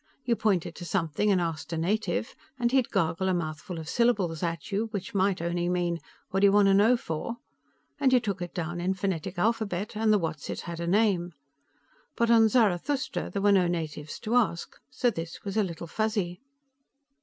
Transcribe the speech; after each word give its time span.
You 0.25 0.35
pointed 0.35 0.73
to 0.77 0.83
something 0.83 1.29
and 1.29 1.39
asked 1.39 1.71
a 1.71 1.77
native, 1.77 2.35
and 2.57 2.71
he'd 2.71 2.89
gargle 2.89 3.27
a 3.29 3.35
mouthful 3.35 3.77
of 3.77 3.87
syllables 3.87 4.41
at 4.41 4.71
you, 4.71 4.87
which 4.87 5.13
might 5.13 5.43
only 5.43 5.69
mean, 5.69 5.99
"Whaddaya 6.33 6.51
wanna 6.51 6.73
know 6.73 6.97
for?" 6.97 7.37
and 7.99 8.11
you 8.11 8.19
took 8.19 8.41
it 8.41 8.51
down 8.55 8.81
in 8.81 8.95
phonetic 8.95 9.37
alphabet 9.37 9.95
and 9.95 10.11
the 10.11 10.17
whatzit 10.19 10.61
had 10.61 10.79
a 10.79 10.87
name. 10.87 11.33
But 12.15 12.31
on 12.31 12.49
Zarathustra, 12.49 13.29
there 13.29 13.43
were 13.43 13.51
no 13.51 13.67
natives 13.67 14.17
to 14.21 14.33
ask. 14.33 14.75
So 14.89 15.11
this 15.11 15.43
was 15.43 15.55
a 15.55 15.61
Little 15.61 15.85
Fuzzy. 15.85 16.41